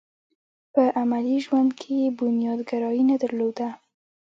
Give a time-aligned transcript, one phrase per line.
[0.73, 3.67] په عملي ژوند کې یې بنياد ګرايي نه درلوده.